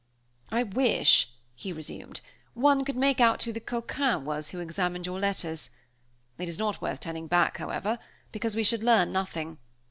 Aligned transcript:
"I 0.49 0.63
wish," 0.63 1.27
he 1.53 1.71
resumed, 1.71 2.21
"one 2.55 2.83
could 2.83 2.95
make 2.95 3.21
out 3.21 3.43
who 3.43 3.51
the 3.53 3.59
coquin 3.59 4.25
was 4.25 4.49
who 4.49 4.59
examined 4.59 5.05
your 5.05 5.19
letters. 5.19 5.69
It 6.39 6.49
is 6.49 6.57
not 6.57 6.81
worth 6.81 6.99
turning 7.01 7.27
back, 7.27 7.57
however, 7.59 7.99
because 8.31 8.55
we 8.55 8.63
should 8.63 8.81
learn 8.81 9.11
nothing. 9.11 9.59